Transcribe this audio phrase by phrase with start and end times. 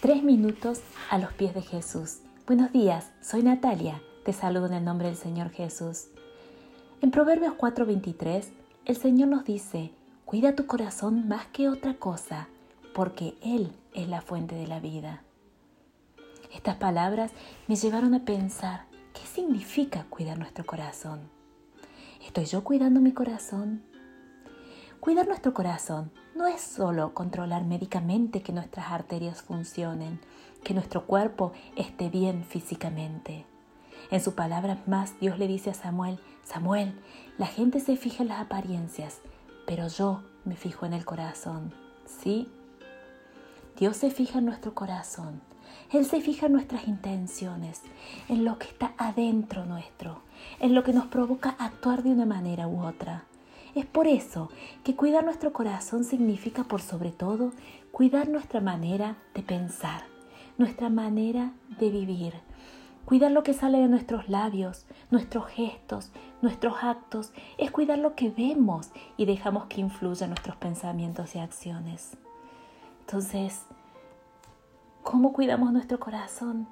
[0.00, 2.18] Tres minutos a los pies de Jesús.
[2.46, 4.02] Buenos días, soy Natalia.
[4.26, 6.08] Te saludo en el nombre del Señor Jesús.
[7.00, 8.50] En Proverbios 4:23,
[8.84, 9.92] el Señor nos dice,
[10.26, 12.48] cuida tu corazón más que otra cosa,
[12.94, 15.22] porque Él es la fuente de la vida.
[16.54, 17.32] Estas palabras
[17.66, 18.84] me llevaron a pensar,
[19.14, 21.20] ¿qué significa cuidar nuestro corazón?
[22.22, 23.82] ¿Estoy yo cuidando mi corazón?
[25.00, 30.20] Cuidar nuestro corazón no es solo controlar médicamente que nuestras arterias funcionen,
[30.62, 33.46] que nuestro cuerpo esté bien físicamente.
[34.10, 36.94] En su palabra más, Dios le dice a Samuel, Samuel,
[37.38, 39.20] la gente se fija en las apariencias,
[39.66, 41.72] pero yo me fijo en el corazón.
[42.04, 42.48] ¿Sí?
[43.78, 45.40] Dios se fija en nuestro corazón.
[45.90, 47.80] Él se fija en nuestras intenciones,
[48.28, 50.20] en lo que está adentro nuestro,
[50.60, 53.24] en lo que nos provoca actuar de una manera u otra.
[53.76, 54.48] Es por eso
[54.84, 57.52] que cuidar nuestro corazón significa por sobre todo
[57.92, 60.00] cuidar nuestra manera de pensar,
[60.56, 62.32] nuestra manera de vivir.
[63.04, 68.30] Cuidar lo que sale de nuestros labios, nuestros gestos, nuestros actos, es cuidar lo que
[68.30, 72.16] vemos y dejamos que influya nuestros pensamientos y acciones.
[73.00, 73.60] Entonces,
[75.02, 76.66] ¿cómo cuidamos nuestro corazón?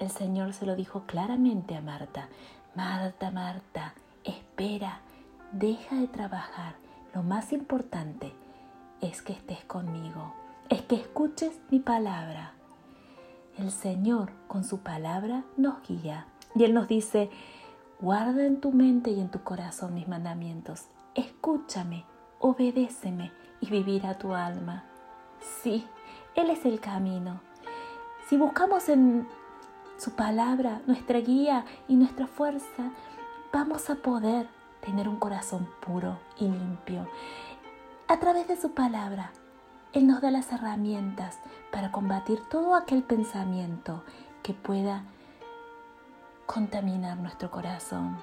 [0.00, 2.28] El Señor se lo dijo claramente a Marta.
[2.74, 3.94] Marta, Marta,
[4.24, 5.00] espera,
[5.54, 6.74] deja de trabajar.
[7.14, 8.32] Lo más importante
[9.00, 10.34] es que estés conmigo,
[10.68, 12.54] es que escuches mi palabra.
[13.56, 17.30] El Señor con su palabra nos guía y Él nos dice,
[18.00, 22.04] guarda en tu mente y en tu corazón mis mandamientos, escúchame,
[22.40, 24.84] obedéceme y vivirá tu alma.
[25.62, 25.86] Sí,
[26.34, 27.40] Él es el camino.
[28.28, 29.28] Si buscamos en
[29.98, 32.90] su palabra nuestra guía y nuestra fuerza,
[33.52, 34.48] vamos a poder
[34.84, 37.08] tener un corazón puro y limpio.
[38.06, 39.32] A través de su palabra,
[39.92, 41.38] Él nos da las herramientas
[41.72, 44.04] para combatir todo aquel pensamiento
[44.42, 45.04] que pueda
[46.46, 48.18] contaminar nuestro corazón.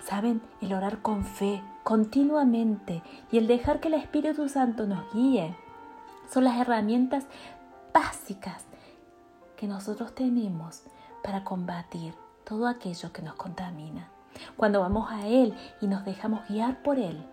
[0.00, 3.02] Saben, el orar con fe continuamente
[3.32, 5.56] y el dejar que el Espíritu Santo nos guíe
[6.30, 7.24] son las herramientas
[7.92, 8.64] básicas
[9.56, 10.82] que nosotros tenemos
[11.24, 12.14] para combatir
[12.44, 14.15] todo aquello que nos contamina.
[14.56, 17.24] Cuando vamos a Él y nos dejamos guiar por Él,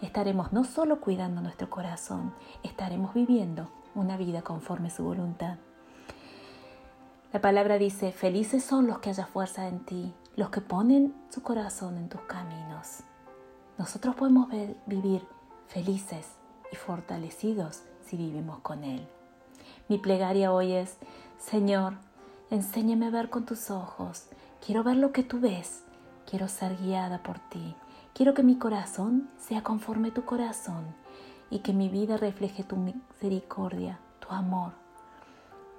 [0.00, 5.56] estaremos no solo cuidando nuestro corazón, estaremos viviendo una vida conforme su voluntad.
[7.32, 11.42] La palabra dice, felices son los que haya fuerza en ti, los que ponen su
[11.42, 13.00] corazón en tus caminos.
[13.76, 14.48] Nosotros podemos
[14.86, 15.26] vivir
[15.66, 16.26] felices
[16.72, 19.06] y fortalecidos si vivimos con Él.
[19.88, 20.96] Mi plegaria hoy es,
[21.38, 21.94] Señor,
[22.50, 24.26] enséñame a ver con tus ojos,
[24.64, 25.82] quiero ver lo que tú ves
[26.28, 27.74] Quiero ser guiada por ti.
[28.12, 30.94] Quiero que mi corazón sea conforme tu corazón
[31.48, 34.72] y que mi vida refleje tu misericordia, tu amor.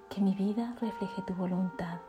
[0.09, 2.00] Que mi vida refleje tu voluntad.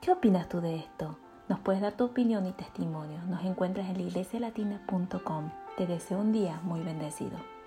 [0.00, 1.18] ¿Qué opinas tú de esto?
[1.48, 3.20] Nos puedes dar tu opinión y testimonio.
[3.26, 5.50] Nos encuentras en la iglesialatina.com.
[5.76, 7.57] Te deseo un día muy bendecido.